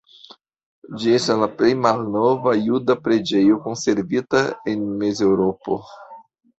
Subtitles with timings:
[1.03, 5.83] Ĝi estas la plej malnova juda preĝejo konservita en Mezeŭropo.